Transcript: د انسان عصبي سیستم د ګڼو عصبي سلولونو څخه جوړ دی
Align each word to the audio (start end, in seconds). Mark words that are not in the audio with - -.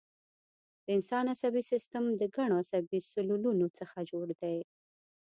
د 0.83 0.87
انسان 0.97 1.25
عصبي 1.33 1.61
سیستم 1.71 2.03
د 2.19 2.21
ګڼو 2.35 2.53
عصبي 2.63 2.99
سلولونو 3.11 3.65
څخه 3.77 3.97
جوړ 4.11 4.25
دی 4.41 4.57